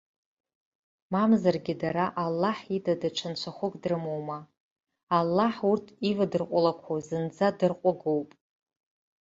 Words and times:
Мамзаргьы 1.13 1.73
дара, 1.81 2.05
Аллаҳ 2.23 2.57
ида 2.75 2.93
даҽа 3.01 3.27
нцәахәык 3.31 3.73
дрымоума? 3.81 4.39
Аллаҳ, 5.17 5.55
урҭ 5.71 5.85
ивадырҟәылақәо 6.09 6.93
зынӡа 7.07 7.47
дырҟәыгоуп. 7.57 8.29